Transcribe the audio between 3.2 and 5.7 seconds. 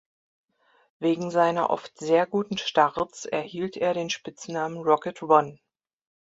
erhielt er den Spitznamen "Rocket Ron".